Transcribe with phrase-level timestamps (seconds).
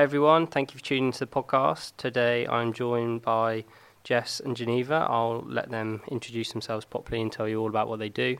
[0.00, 0.46] everyone.
[0.46, 1.90] Thank you for tuning to the podcast.
[1.96, 3.64] Today I'm joined by
[4.04, 5.04] Jess and Geneva.
[5.10, 8.36] I'll let them introduce themselves properly and tell you all about what they do.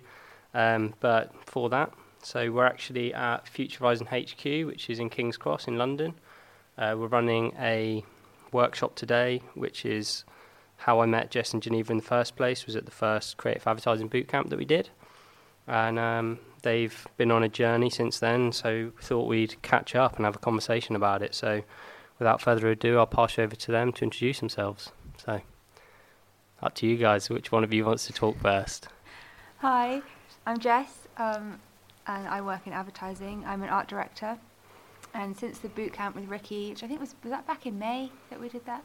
[0.55, 1.93] Um, but for that,
[2.23, 6.15] so we're actually at Future HQ, which is in King's Cross in London.
[6.79, 8.05] Uh, we're running a
[8.53, 10.25] workshop today, which is
[10.77, 12.67] how I met Jess and Geneva in the first place.
[12.67, 14.91] Was at the first creative advertising bootcamp that we did,
[15.69, 18.51] and um, they've been on a journey since then.
[18.53, 21.35] So we thought we'd catch up and have a conversation about it.
[21.35, 21.63] So
[22.19, 24.91] without further ado, I'll pass you over to them to introduce themselves.
[25.25, 25.41] So
[26.63, 27.29] up to you guys.
[27.31, 28.89] Which one of you wants to talk first?
[29.59, 30.03] Hi,
[30.47, 31.61] I'm Jess, um,
[32.07, 33.45] and I work in advertising.
[33.47, 34.39] I'm an art director,
[35.15, 37.79] and since the boot camp with Ricky, which I think was was that back in
[37.79, 38.83] May that we did that,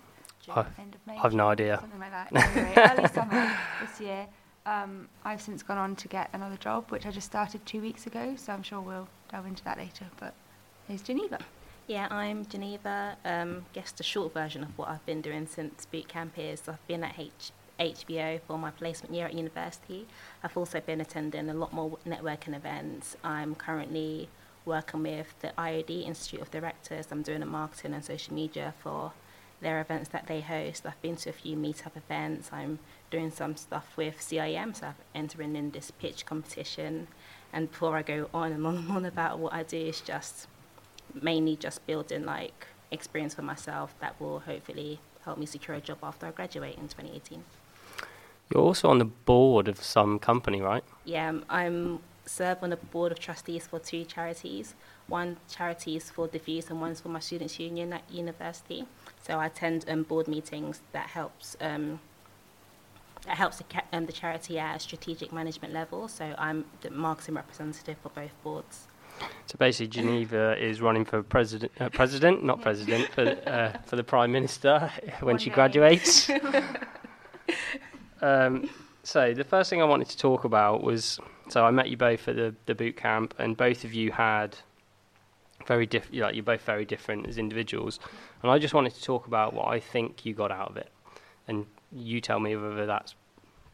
[0.50, 1.78] I- end of May, I've no idea.
[1.80, 2.34] something like that.
[2.58, 4.28] Anyway, early summer this year.
[4.66, 8.08] Um, I've since gone on to get another job, which I just started two weeks
[8.08, 8.36] ago.
[8.38, 10.06] So I'm sure we'll delve into that later.
[10.20, 10.34] But
[10.88, 11.40] here's Geneva.
[11.88, 13.18] Yeah, I'm Geneva.
[13.26, 16.86] Um, guess the short version of what I've been doing since boot camp is I've
[16.88, 20.08] been at H- HBO for my placement year at university.
[20.44, 23.18] I've also been attending a lot more networking events.
[23.24, 24.30] I'm currently
[24.64, 27.08] working with the IOD Institute of Directors.
[27.12, 29.12] I'm doing a marketing and social media for
[29.64, 30.86] their events that they host.
[30.86, 32.52] I've been to a few meetup events.
[32.54, 37.08] I'm doing some stuff with CIM, so I'm entering in this pitch competition.
[37.52, 40.48] And before I go on and on and on about what I do, is just
[41.14, 45.98] mainly just building like experience for myself that will hopefully help me secure a job
[46.04, 47.44] after I graduate in 2018.
[48.54, 50.84] You're also on the board of some company, right?
[51.06, 54.76] Yeah, I'm serve on the board of trustees for two charities.
[55.08, 58.86] One charity is for Diffuse and one's for my students' union at university.
[59.22, 62.00] So I attend um, board meetings that helps um,
[63.26, 66.08] that helps the, ca- um, the charity at a strategic management level.
[66.10, 68.88] So I'm the marketing representative for both boards.
[69.46, 74.04] So basically, Geneva is running for president, uh, president, not president, for uh, for the
[74.04, 75.56] prime minister when One she day.
[75.56, 76.30] graduates.
[78.22, 78.70] um,
[79.04, 82.28] so the first thing I wanted to talk about was so I met you both
[82.28, 84.58] at the the boot camp, and both of you had
[85.66, 86.22] very different.
[86.22, 88.00] Like you're both very different as individuals,
[88.42, 90.90] and I just wanted to talk about what I think you got out of it,
[91.48, 93.16] and you tell me whether that's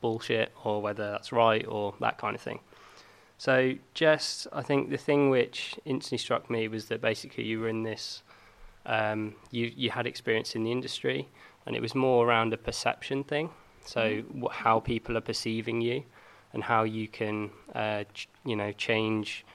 [0.01, 2.59] bullshit or whether that's right or that kind of thing.
[3.37, 7.69] So, Jess, I think the thing which instantly struck me was that basically you were
[7.69, 8.21] in this,
[8.85, 11.27] um, you you had experience in the industry,
[11.65, 13.49] and it was more around a perception thing.
[13.85, 16.03] So, wh- how people are perceiving you,
[16.53, 19.45] and how you can, uh, ch- you know, change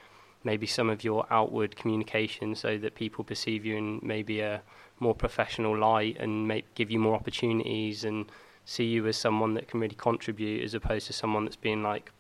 [0.45, 4.61] maybe some of your outward communication so that people perceive you in maybe a
[5.01, 8.27] more professional light and may give you more opportunities and
[8.67, 12.13] see you as someone that can really contribute as opposed to someone that's being like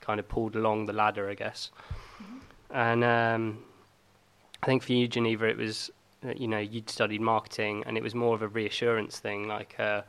[0.00, 1.70] kind of pulled along the ladder, I guess.
[2.70, 3.58] And um,
[4.62, 5.90] I think for you, Geneva, it was
[6.24, 9.74] uh, you know you'd studied marketing, and it was more of a reassurance thing, like
[9.78, 10.02] uh,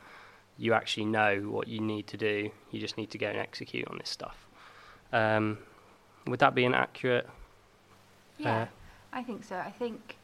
[0.58, 2.50] you actually know what you need to do.
[2.70, 4.46] You just need to go and execute on this stuff.
[5.12, 5.58] Um,
[6.26, 7.28] would that be an accurate?
[8.38, 8.66] Yeah, Uh,
[9.12, 9.56] I think so.
[9.56, 10.16] I think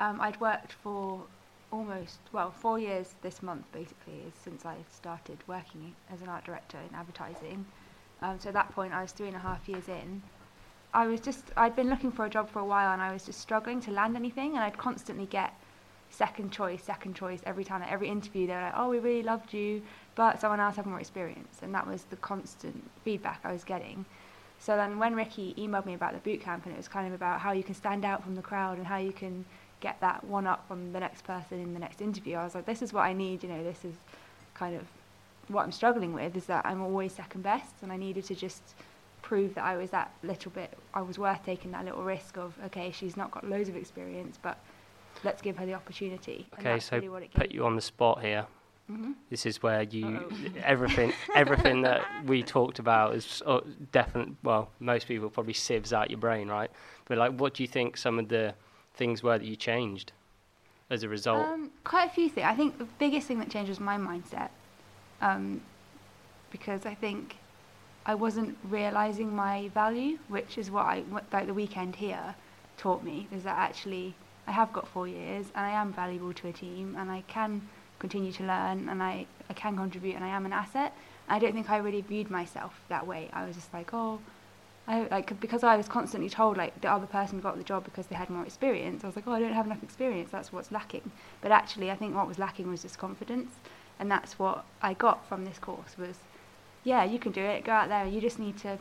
[0.00, 1.22] um, I'd worked for
[1.70, 6.44] almost, well, four years this month basically, is since I started working as an art
[6.44, 7.66] director in advertising.
[8.22, 10.22] Um, so at that point, I was three and a half years in.
[10.94, 13.24] I was just, I'd been looking for a job for a while and I was
[13.24, 15.52] just struggling to land anything, and I'd constantly get
[16.10, 17.82] second choice, second choice every time.
[17.82, 19.82] At every interview, they were like, oh, we really loved you,
[20.14, 21.58] but someone else had more experience.
[21.62, 24.04] And that was the constant feedback I was getting.
[24.60, 27.12] So then when Ricky emailed me about the boot camp and it was kind of
[27.12, 29.44] about how you can stand out from the crowd and how you can
[29.80, 32.66] get that one up from the next person in the next interview, I was like,
[32.66, 33.94] this is what I need, you know, this is
[34.54, 34.82] kind of
[35.46, 38.62] what I'm struggling with is that I'm always second best and I needed to just
[39.22, 42.54] prove that I was that little bit, I was worth taking that little risk of,
[42.66, 44.58] okay, she's not got loads of experience, but
[45.24, 46.46] let's give her the opportunity.
[46.58, 48.46] Okay, so really what it put you on the spot here.
[48.86, 50.32] hmm This is where you
[50.64, 53.60] everything everything that we talked about is uh,
[53.92, 54.30] definite.
[54.42, 56.70] Well, most people probably sieves out your brain, right?
[57.06, 58.54] But like, what do you think some of the
[58.94, 60.12] things were that you changed
[60.90, 61.46] as a result?
[61.46, 62.46] Um, quite a few things.
[62.46, 64.50] I think the biggest thing that changed was my mindset,
[65.20, 65.60] um,
[66.50, 67.36] because I think
[68.06, 72.34] I wasn't realizing my value, which is what I like the weekend here
[72.78, 73.28] taught me.
[73.30, 74.14] Is that actually
[74.48, 77.68] I have got four years and I am valuable to a team and I can
[77.98, 80.94] continue to learn and I, I can contribute and I am an asset.
[81.28, 83.28] I don't think I really viewed myself that way.
[83.34, 84.20] I was just like, oh,
[84.86, 88.06] I like because I was constantly told like the other person got the job because
[88.06, 89.04] they had more experience.
[89.04, 90.30] I was like, oh, I don't have enough experience.
[90.30, 91.10] That's what's lacking.
[91.42, 93.50] But actually, I think what was lacking was just confidence,
[93.98, 96.16] and that's what I got from this course was,
[96.84, 97.64] yeah, you can do it.
[97.64, 98.06] Go out there.
[98.06, 98.78] You just need to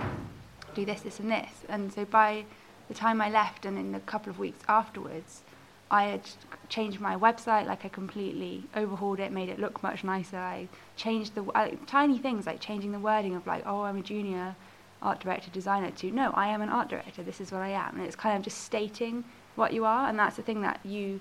[0.74, 1.52] do this, this, and this.
[1.68, 2.46] And so by
[2.88, 5.42] the time I left, and in the couple of weeks afterwards,
[5.90, 6.22] I had
[6.70, 10.38] changed my website, like I completely overhauled it, made it look much nicer.
[10.38, 14.02] I changed the uh, tiny things like changing the wording of like, oh, I'm a
[14.02, 14.56] junior
[15.02, 17.24] art director designer to no, I am an art director.
[17.24, 19.24] This is what I am, and it's kind of just stating
[19.56, 21.20] what you are, and that's the thing that you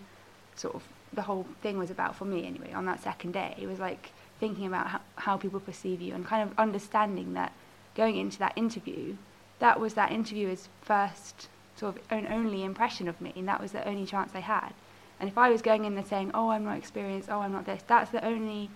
[0.57, 0.83] sort of
[1.13, 2.73] the whole thing was about for me anyway.
[2.73, 4.11] On that second day, it was like
[4.41, 7.53] thinking about how, how people perceive you and kind of understanding that
[7.95, 9.17] going into that interview,
[9.61, 13.73] that was that interviewer's first sort of own only impression of me, and that was
[13.73, 14.73] the only chance they had.
[15.21, 17.29] And if I was going in there saying, "Oh, I'm not experienced.
[17.31, 18.71] Oh, I'm not this," that's the only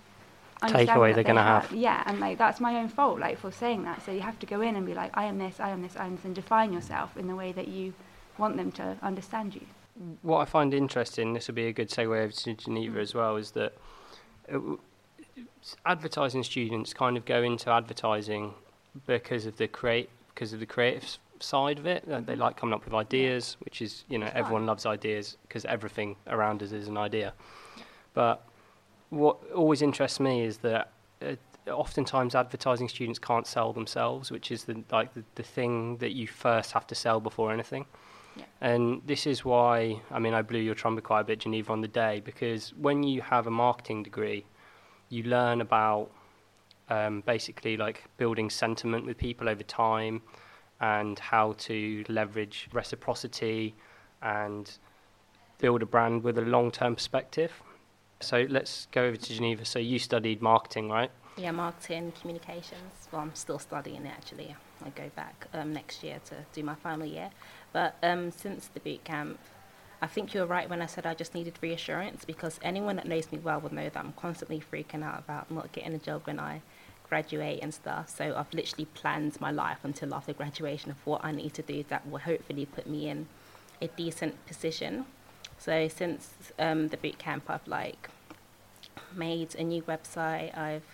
[0.61, 1.71] takeaway they're going to have.
[1.71, 4.03] Yeah, and like that's my own fault, like for saying that.
[4.05, 5.59] So you have to go in and be like, "I am this.
[5.59, 5.95] I am this.
[5.95, 7.93] I am this," and define yourself in the way that you
[8.37, 9.65] want them to understand you.
[10.21, 13.01] What I find interesting, this will be a good segue over to Geneva mm.
[13.01, 13.73] as well, is that
[14.51, 14.59] uh,
[15.85, 18.53] advertising students kind of go into advertising
[19.05, 22.03] because of the create because of the creative side of it.
[22.25, 24.67] They like coming up with ideas, which is you know it's everyone fun.
[24.67, 27.33] loves ideas because everything around us is an idea.
[28.13, 28.45] But
[29.09, 30.91] what always interests me is that
[31.21, 31.35] uh,
[31.69, 36.27] oftentimes advertising students can't sell themselves, which is the like the, the thing that you
[36.27, 37.85] first have to sell before anything.
[38.35, 38.45] Yeah.
[38.61, 41.81] And this is why I mean I blew your trumpet quite a bit, Geneva, on
[41.81, 44.45] the day because when you have a marketing degree,
[45.09, 46.09] you learn about
[46.89, 50.21] um, basically like building sentiment with people over time
[50.81, 53.75] and how to leverage reciprocity
[54.21, 54.77] and
[55.59, 57.51] build a brand with a long-term perspective.
[58.19, 59.63] So let's go over to Geneva.
[59.63, 61.11] So you studied marketing, right?
[61.37, 63.07] Yeah, marketing, communications.
[63.11, 64.55] Well, I'm still studying it actually.
[64.83, 67.29] I go back um, next year to do my final year.
[67.71, 69.39] But um, since the boot camp,
[70.01, 73.07] I think you were right when I said I just needed reassurance because anyone that
[73.07, 76.23] knows me well would know that I'm constantly freaking out about not getting a job
[76.25, 76.61] when I
[77.11, 78.07] graduate and stuff.
[78.17, 81.83] So I've literally planned my life until after graduation of what I need to do
[81.89, 83.27] that will hopefully put me in
[83.81, 84.93] a decent position.
[85.57, 86.21] So since
[86.57, 88.09] um, the boot camp, I've like
[89.13, 90.57] made a new website.
[90.57, 90.89] I've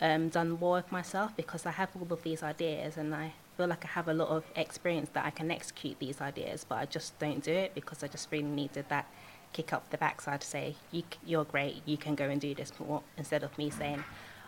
[0.00, 3.66] um, done more of myself because I have all of these ideas and I feel
[3.66, 6.86] like I have a lot of experience that I can execute these ideas, but I
[6.86, 9.06] just don't do it because I just really needed that
[9.52, 12.72] kick up the backside to say, you, you're great, you can go and do this,
[12.80, 14.02] more, instead of me saying,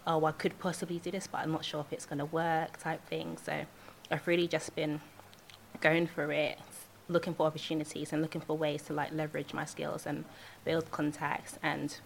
[0.06, 2.78] oh, I could possibly do this, but I'm not sure if it's going to work
[2.78, 3.38] type thing.
[3.44, 3.64] So
[4.10, 5.00] I've really just been
[5.80, 6.58] going for it,
[7.08, 10.24] looking for opportunities and looking for ways to like leverage my skills and
[10.64, 11.98] build contacts and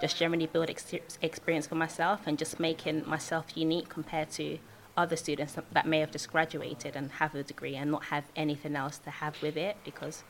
[0.00, 4.58] just generally build ex- experience for myself and just making myself unique compared to
[4.96, 8.76] other students that may have just graduated and have a degree and not have anything
[8.76, 10.24] else to have with it because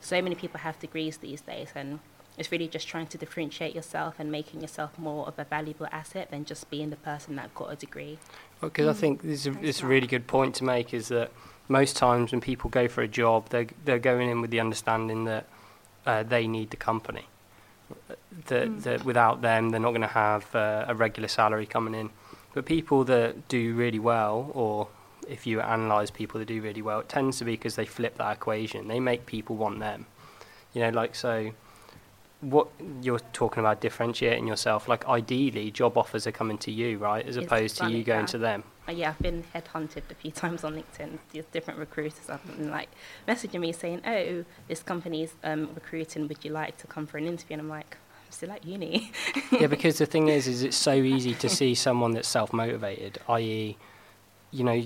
[0.00, 1.98] so many people have degrees these days and
[2.38, 6.30] it's really just trying to differentiate yourself and making yourself more of a valuable asset
[6.30, 8.18] than just being the person that got a degree.
[8.60, 8.96] Because well, mm.
[8.96, 11.30] I think this is, a, this is a really good point to make is that
[11.68, 15.24] most times when people go for a job, they're, they're going in with the understanding
[15.24, 15.46] that
[16.06, 17.26] uh, they need the company.
[18.46, 18.82] That, mm.
[18.84, 22.10] that without them, they're not going to have uh, a regular salary coming in.
[22.54, 24.88] But people that do really well, or
[25.28, 28.16] if you analyse people that do really well, it tends to be because they flip
[28.18, 28.88] that equation.
[28.88, 30.06] They make people want them.
[30.72, 31.52] You know, like so.
[32.42, 32.68] What
[33.00, 37.36] you're talking about differentiating yourself, like ideally, job offers are coming to you, right, as
[37.36, 38.26] it's opposed to you going yeah.
[38.26, 38.64] to them.
[38.88, 41.18] Uh, yeah, I've been headhunted a few times on LinkedIn.
[41.30, 42.88] These different recruiters have been like
[43.28, 46.26] messaging me saying, "Oh, this company's um, recruiting.
[46.26, 47.96] Would you like to come for an interview?" And I'm like,
[48.26, 49.12] I'm still at uni.
[49.52, 53.18] yeah, because the thing is, is it's so easy to see someone that's self motivated,
[53.28, 53.76] i.e.,
[54.50, 54.82] you know,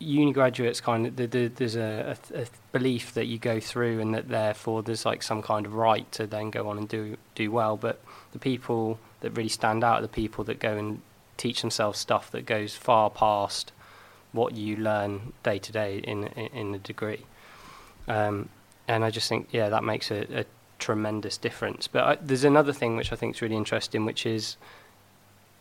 [0.00, 4.00] uni graduates kind of the, the, there's a, a, a, belief that you go through
[4.00, 7.16] and that therefore there's like some kind of right to then go on and do
[7.34, 7.76] do well.
[7.76, 8.00] But
[8.32, 11.02] the people that really stand out are the people that go and
[11.36, 13.72] teach themselves stuff that goes far past
[14.32, 17.26] what you learn day to day in in, a degree.
[18.08, 18.48] Um,
[18.88, 20.44] and I just think, yeah, that makes a, a
[20.78, 21.86] tremendous difference.
[21.86, 24.56] But I, there's another thing which I think is really interesting, which is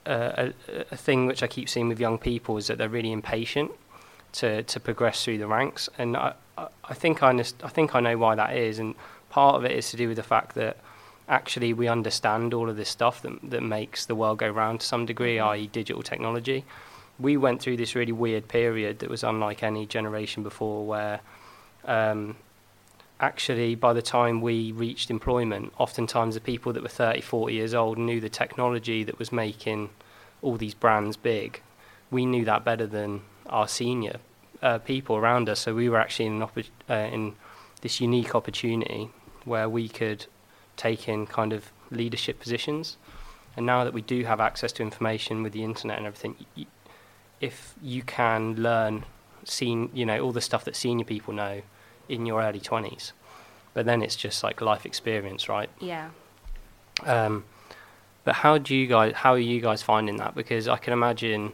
[0.05, 3.12] uh, a, a, thing which I keep seeing with young people is that they're really
[3.12, 3.72] impatient
[4.33, 8.17] to, to progress through the ranks, and I, I think I, I think I know
[8.17, 8.95] why that is, and
[9.29, 10.77] part of it is to do with the fact that
[11.27, 14.86] actually we understand all of this stuff that that makes the world go round to
[14.86, 15.50] some degree, mm-hmm.
[15.50, 16.65] i.e., digital technology.
[17.19, 21.19] We went through this really weird period that was unlike any generation before, where
[21.86, 22.38] um,
[23.19, 27.74] actually, by the time we reached employment, oftentimes the people that were 30, 40 years
[27.74, 29.89] old knew the technology that was making
[30.41, 31.62] all these brands big.
[32.09, 34.17] We knew that better than our senior
[34.61, 35.59] uh, people around us.
[35.61, 36.57] So we were actually in, opp-
[36.89, 37.35] uh, in
[37.81, 39.09] this unique opportunity
[39.45, 40.25] where we could
[40.77, 42.97] take in kind of leadership positions.
[43.57, 46.65] And now that we do have access to information with the internet and everything, y-
[47.41, 49.05] if you can learn,
[49.43, 51.61] seen, you know, all the stuff that senior people know
[52.09, 53.11] in your early 20s,
[53.73, 55.69] but then it's just like life experience, right?
[55.79, 56.09] Yeah.
[57.05, 57.45] Um,
[58.25, 59.13] but how do you guys?
[59.15, 60.35] How are you guys finding that?
[60.35, 61.53] Because I can imagine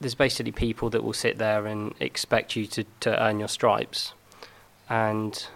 [0.00, 4.12] there's basically people that will sit there and expect you to, to earn your stripes,
[4.88, 5.46] and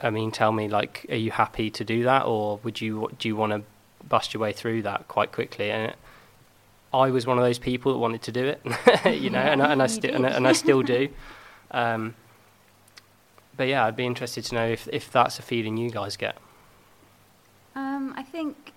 [0.00, 3.28] I mean, tell me, like, are you happy to do that, or would you do
[3.28, 3.62] you want to
[4.08, 5.70] bust your way through that quite quickly?
[5.70, 5.96] And it,
[6.92, 8.60] I was one of those people that wanted to do it,
[9.20, 11.08] you know, and, I- and I still and, and I still do.
[11.70, 12.14] Um,
[13.56, 16.36] but yeah, I'd be interested to know if if that's a feeling you guys get.
[17.76, 18.72] Um, I think,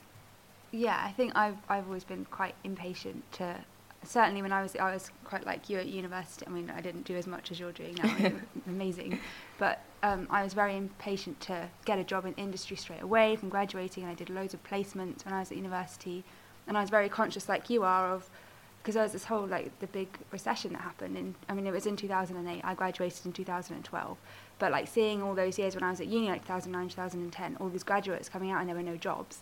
[0.72, 3.56] yeah, I think I've I've always been quite impatient to.
[4.06, 6.46] Certainly, when I was I was quite like you at university.
[6.46, 8.32] I mean, I didn't do as much as you're doing now.
[8.68, 9.20] amazing,
[9.58, 13.50] but um, I was very impatient to get a job in industry straight away from
[13.50, 14.04] graduating.
[14.04, 16.24] And I did loads of placements when I was at university,
[16.68, 18.30] and I was very conscious, like you are, of
[18.84, 21.18] because there was this whole like the big recession that happened.
[21.18, 22.62] And I mean, it was in 2008.
[22.64, 24.18] I graduated in 2012.
[24.60, 27.70] But like seeing all those years when I was at uni, like 2009, 2010, all
[27.70, 29.40] these graduates coming out and there were no jobs,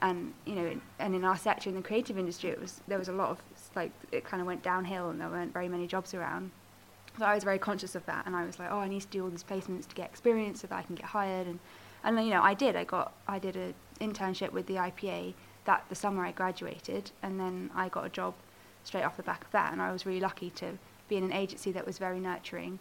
[0.00, 3.08] and you know, and in our sector in the creative industry, it was there was
[3.08, 3.38] a lot of
[3.76, 6.50] like it kind of went downhill and there weren't very many jobs around.
[7.18, 9.06] So I was very conscious of that, and I was like, oh, I need to
[9.06, 11.60] do all these placements to get experience so that I can get hired, and
[12.02, 12.76] and you know, I did.
[12.76, 17.38] I got I did an internship with the IPA that the summer I graduated, and
[17.38, 18.34] then I got a job
[18.82, 20.78] straight off the back of that, and I was really lucky to
[21.08, 22.78] be in an agency that was very nurturing.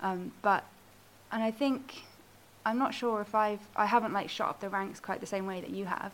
[0.00, 0.64] Um, but
[1.32, 2.04] and I think
[2.64, 5.46] I'm not sure if I've I haven't like shot up the ranks quite the same
[5.46, 6.12] way that you have,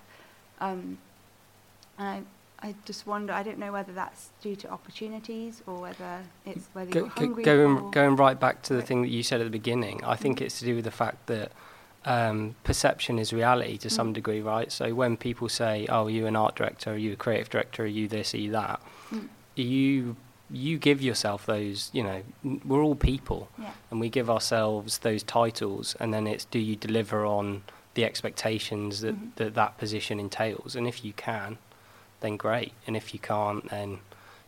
[0.60, 0.98] um,
[1.98, 2.22] and I
[2.60, 6.90] I just wonder I don't know whether that's due to opportunities or whether it's whether
[6.90, 9.50] Go, you're go, going going right back to the thing that you said at the
[9.50, 10.42] beginning, I think Mm.
[10.42, 11.52] it's to do with the fact that
[12.04, 14.14] um, perception is reality to some Mm.
[14.14, 14.70] degree, right?
[14.72, 16.92] So when people say, "Oh, are you an art director?
[16.92, 17.82] Are you a creative director?
[17.82, 18.34] Are you this?
[18.34, 18.80] Are you that?"
[19.12, 19.28] Mm.
[19.56, 20.16] You
[20.50, 21.90] you give yourself those.
[21.92, 22.22] You know,
[22.64, 26.74] we're all people, yeah and we give ourselves those titles, and then it's do you
[26.76, 27.62] deliver on
[27.94, 29.34] the expectations that Mhm.
[29.36, 31.58] that, that position entails, and if you can,
[32.20, 34.00] then great, and if you can't, then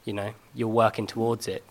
[0.04, 1.62] you know you're working towards it.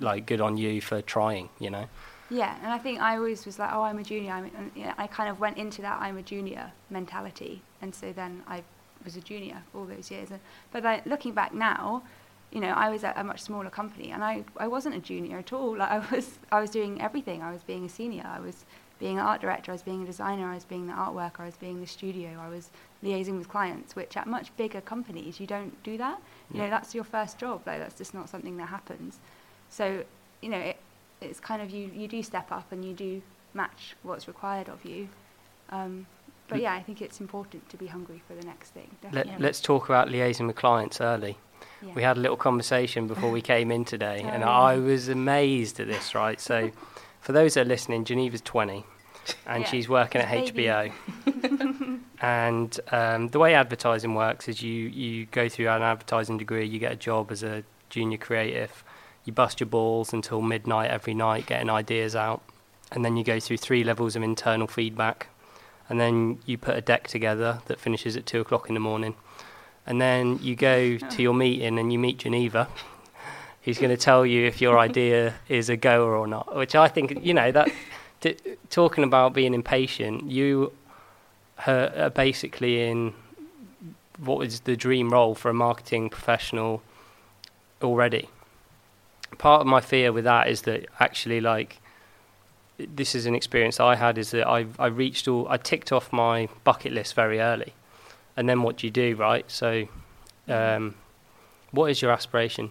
[0.00, 1.48] Like good on you for trying.
[1.58, 1.86] You know.
[2.28, 4.32] Yeah, and I think I always was like, oh, I'm a junior.
[4.32, 7.94] I'm, and, you know, I kind of went into that I'm a junior mentality, and
[7.94, 8.64] so then I
[9.04, 10.30] was a junior all those years.
[10.72, 12.02] But like, looking back now,
[12.50, 15.38] you know, I was at a much smaller company, and I, I wasn't a junior
[15.38, 15.76] at all.
[15.76, 17.42] Like I was I was doing everything.
[17.42, 18.26] I was being a senior.
[18.26, 18.64] I was
[18.98, 19.72] being an art director.
[19.72, 20.46] I was being a designer.
[20.50, 21.32] I was being the artwork.
[21.38, 22.30] I was being the studio.
[22.40, 22.70] I was
[23.04, 26.20] liaising with clients, which at much bigger companies you don't do that.
[26.52, 27.62] You know, that's your first job.
[27.66, 29.18] Like that's just not something that happens.
[29.70, 30.04] So
[30.40, 30.76] you know, it,
[31.20, 33.22] it's kind of you, you do step up and you do
[33.54, 35.08] match what's required of you.
[35.70, 36.06] Um,
[36.48, 38.88] but yeah, I think it's important to be hungry for the next thing.
[39.02, 39.44] Let, Definitely.
[39.44, 41.36] Let's talk about liaising with clients early.
[41.82, 41.92] yeah.
[41.94, 44.48] We had a little conversation before we came in today, Oh, and yeah.
[44.50, 46.14] I was amazed at this.
[46.14, 46.70] Right, so
[47.26, 48.84] for those that are listening, Geneva's 20,
[49.48, 50.92] and Yeah, she's working at she's a baby.
[51.26, 52.00] HBO.
[52.20, 56.78] and um, the way advertising works is you you go through an advertising degree, you
[56.78, 58.84] get a job as a junior creative,
[59.24, 62.42] you bust your balls until midnight every night getting ideas out,
[62.92, 65.26] and then you go through three levels of internal feedback,
[65.88, 69.16] and then you put a deck together that finishes at two o'clock in the morning,
[69.84, 72.68] and then you go to your meeting and you meet Geneva.
[73.66, 76.56] Who's going to tell you if your idea is a goer or not?
[76.56, 77.68] Which I think, you know, that
[78.20, 78.36] t-
[78.70, 80.72] talking about being impatient, you
[81.66, 83.12] are basically in
[84.18, 86.80] what is the dream role for a marketing professional
[87.82, 88.30] already.
[89.36, 91.80] Part of my fear with that is that actually, like,
[92.78, 96.12] this is an experience I had is that I I reached all I ticked off
[96.12, 97.74] my bucket list very early,
[98.36, 99.50] and then what do you do, right?
[99.50, 99.88] So,
[100.46, 100.94] um,
[101.72, 102.70] what is your aspiration?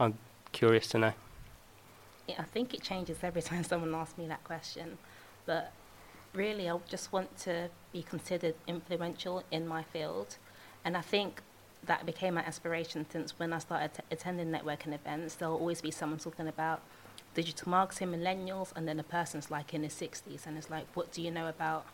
[0.00, 0.18] I'm
[0.54, 1.12] curious to know.
[2.26, 4.96] Yeah, I think it changes every time someone asks me that question.
[5.44, 5.72] But
[6.32, 10.38] really, I just want to be considered influential in my field.
[10.84, 11.42] And I think
[11.84, 15.34] that became my aspiration since when I started t- attending networking events.
[15.34, 16.80] There'll always be someone talking about
[17.34, 20.46] digital marketing, millennials, and then a person's like in his 60s.
[20.46, 21.84] And it's like, what do you know about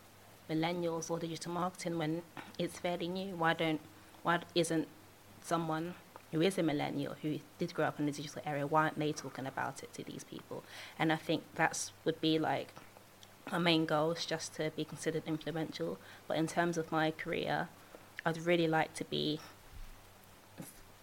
[0.49, 2.21] millennials or digital marketing when
[2.57, 3.35] it's fairly new?
[3.35, 3.81] Why don't,
[4.23, 4.87] why isn't
[5.41, 5.95] someone
[6.31, 9.11] who is a millennial who did grow up in the digital area, why aren't they
[9.11, 10.63] talking about it to these people?
[10.97, 12.73] And I think that's would be like
[13.51, 15.97] my main goal is just to be considered influential.
[16.27, 17.69] But in terms of my career,
[18.25, 19.39] I'd really like to be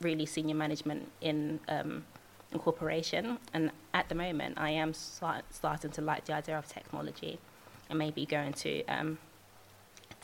[0.01, 2.05] really senior management in um,
[2.53, 3.39] a corporation.
[3.53, 7.39] And at the moment, I am start, starting to like the idea of technology
[7.91, 9.19] and maybe go into um,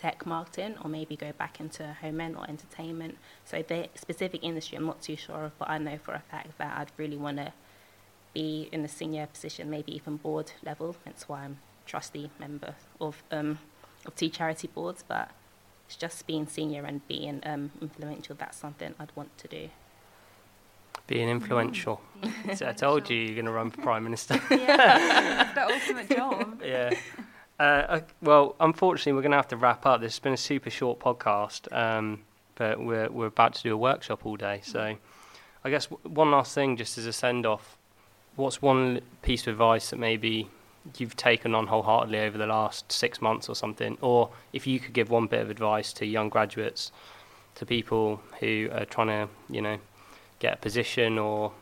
[0.04, 3.16] tech marketing or maybe go back into home end or entertainment.
[3.46, 6.58] So the specific industry I'm not too sure of, but I know for a fact
[6.58, 7.54] that I'd really want to
[8.34, 10.94] be in a senior position, maybe even board level.
[11.06, 11.56] That's why I'm
[11.86, 13.58] trustee member of um,
[14.04, 15.30] of two charity boards, but
[15.86, 18.36] it's just being senior and being um, influential.
[18.38, 19.70] That's something I'd want to do.
[21.06, 22.02] Being influential.
[22.20, 24.38] Being So I told you you're going to run for prime minister.
[24.50, 26.60] yeah, it's the ultimate job.
[26.62, 26.92] yeah.
[27.58, 30.00] Uh, well, unfortunately, we're going to have to wrap up.
[30.00, 32.22] This has been a super short podcast, um,
[32.56, 34.60] but we're we're about to do a workshop all day.
[34.64, 34.96] So,
[35.64, 37.76] I guess w- one last thing, just as a send off,
[38.34, 40.48] what's one piece of advice that maybe
[40.98, 44.92] you've taken on wholeheartedly over the last six months or something, or if you could
[44.92, 46.90] give one bit of advice to young graduates,
[47.54, 49.78] to people who are trying to, you know,
[50.40, 51.52] get a position or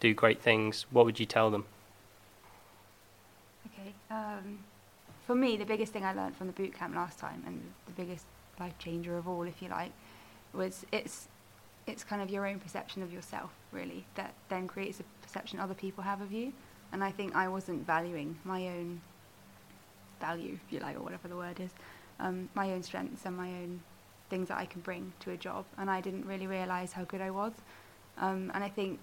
[0.00, 1.64] do great things, what would you tell them?
[3.66, 3.92] Okay.
[4.10, 4.58] Um,
[5.32, 7.92] for me, the biggest thing I learned from the boot camp last time, and the
[7.92, 8.26] biggest
[8.60, 9.90] life changer of all, if you like,
[10.52, 11.26] was it's
[11.86, 15.72] it's kind of your own perception of yourself, really, that then creates a perception other
[15.72, 16.52] people have of you.
[16.92, 19.00] And I think I wasn't valuing my own
[20.20, 21.70] value, if you like, or whatever the word is,
[22.20, 23.80] um, my own strengths and my own
[24.28, 25.64] things that I can bring to a job.
[25.78, 27.54] And I didn't really realise how good I was.
[28.18, 28.98] Um, and I think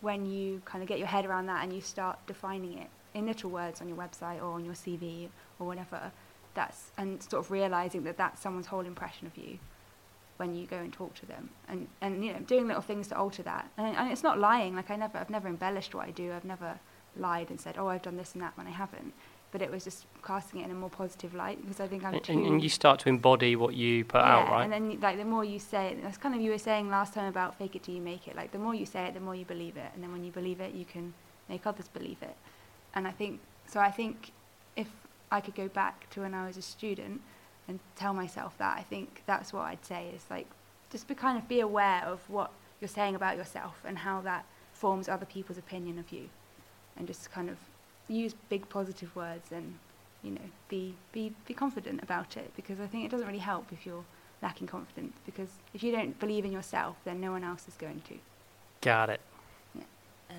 [0.00, 3.26] when you kind of get your head around that and you start defining it in
[3.26, 6.12] little words on your website or on your CV or whatever,
[6.54, 9.58] that's and sort of realizing that that's someone's whole impression of you
[10.38, 13.16] when you go and talk to them and and you know doing little things to
[13.16, 16.10] alter that and, and it's not lying like I never I've never embellished what I
[16.10, 16.78] do I've never
[17.16, 19.12] lied and said oh I've done this and that when I haven't
[19.52, 22.14] but it was just casting it in a more positive light because I think I'm
[22.14, 24.64] And, and, you start to embody what you put out, right?
[24.64, 27.14] and then like the more you say it, that's kind of you were saying last
[27.14, 28.36] time about fake it till you make it.
[28.36, 30.30] Like the more you say it, the more you believe it, and then when you
[30.30, 31.14] believe it, you can
[31.48, 32.36] make others believe it.
[32.96, 33.78] And I think so.
[33.78, 34.32] I think
[34.74, 34.88] if
[35.30, 37.20] I could go back to when I was a student
[37.68, 40.46] and tell myself that, I think that's what I'd say is like
[40.90, 42.50] just be kind of be aware of what
[42.80, 46.28] you're saying about yourself and how that forms other people's opinion of you,
[46.96, 47.58] and just kind of
[48.08, 49.78] use big positive words and
[50.22, 53.66] you know be be be confident about it because I think it doesn't really help
[53.72, 54.04] if you're
[54.42, 58.02] lacking confidence because if you don't believe in yourself then no one else is going
[58.08, 58.14] to
[58.80, 59.20] Got it.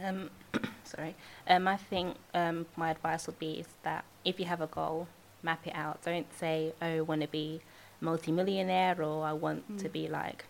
[0.03, 0.29] Um,
[0.87, 1.15] sorry.
[1.47, 5.07] Um, I think um, my advice would be is that if you have a goal,
[5.43, 6.01] map it out.
[6.03, 7.61] Don't say, "Oh, I want to be
[8.01, 9.91] multimillionaire," or "I want to Mm.
[9.91, 10.45] be like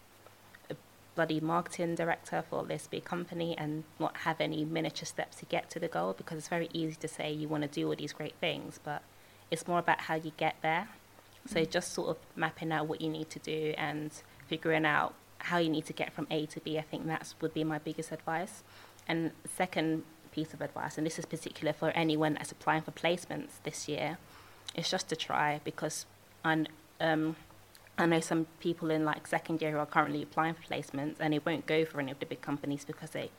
[0.69, 0.75] a
[1.15, 5.69] bloody marketing director for this big company," and not have any miniature steps to get
[5.71, 6.13] to the goal.
[6.13, 9.01] Because it's very easy to say you want to do all these great things, but
[9.51, 10.87] it's more about how you get there.
[11.45, 11.71] So Mm.
[11.71, 14.11] just sort of mapping out what you need to do and
[14.47, 16.77] figuring out how you need to get from A to B.
[16.77, 18.63] I think that's would be my biggest advice.
[19.07, 20.03] And second
[20.37, 24.17] piece of advice, and this is particular for anyone that's applying for placements this year,
[24.75, 26.05] is just to try because
[26.45, 26.65] I,
[27.01, 27.35] um,
[27.97, 31.33] I know some people in like second year who are currently applying for placements and
[31.33, 33.31] they won't go for any of the big companies because they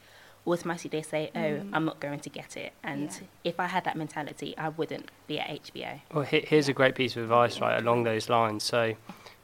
[0.44, 1.70] automatically they say, oh, Mm.
[1.72, 2.72] I'm not going to get it.
[2.82, 3.26] And Yeah.
[3.50, 6.00] if I had that mentality, I wouldn't be at HBO.
[6.12, 8.64] Well, here's a great piece of advice, right, along those lines.
[8.64, 8.94] So,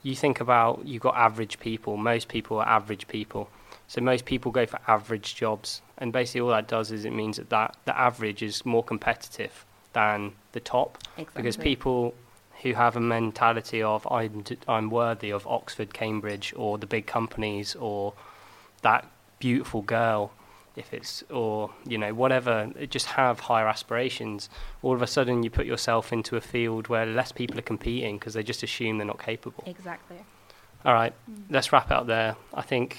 [0.02, 1.96] you think about you've got average people.
[1.96, 3.48] Most people are average people.
[3.86, 7.36] So most people go for average jobs, and basically all that does is it means
[7.36, 10.98] that that the average is more competitive than the top
[11.36, 12.14] because people
[12.62, 17.06] who have a mentality of I'm d- I'm worthy of Oxford, Cambridge, or the big
[17.06, 18.14] companies, or
[18.82, 19.06] that
[19.38, 20.32] beautiful girl,
[20.76, 24.48] if it's or you know whatever, just have higher aspirations.
[24.82, 28.18] All of a sudden, you put yourself into a field where less people are competing
[28.18, 29.62] because they just assume they're not capable.
[29.66, 30.24] Exactly.
[30.86, 31.44] All right, Mm.
[31.50, 32.36] let's wrap it up there.
[32.54, 32.98] I think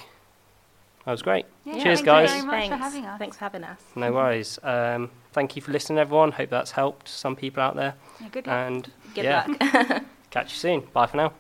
[1.06, 1.46] that was great.
[1.66, 2.30] Yeah, Cheers, thank guys.
[2.30, 2.76] you very much Thanks.
[2.76, 3.80] for having us Thanks for having us.
[3.96, 4.60] No worries.
[4.64, 6.32] Um, thank you for listening, everyone.
[6.32, 7.96] Hope that's helped some people out there.
[8.22, 10.04] Yeah, good luck And Good yeah, luck.
[10.32, 10.82] catch you soon.
[10.94, 11.34] Bye for now.